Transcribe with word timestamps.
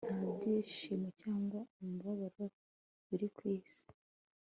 nta 0.17 0.29
byishimo 0.37 1.07
cyangwa 1.21 1.59
umubabaro 1.79 2.45
biri 3.07 3.27
ku 3.35 3.41
isi 3.57 3.85